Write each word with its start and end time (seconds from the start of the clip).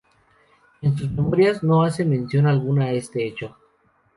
En 0.81 0.97
sus 0.97 1.11
memorias 1.11 1.61
no 1.61 1.83
hace 1.83 2.03
mención 2.05 2.47
alguna 2.47 2.85
a 2.85 2.91
este 2.93 3.23
hecho. 3.23 3.55